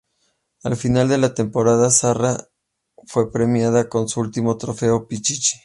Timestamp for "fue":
3.05-3.31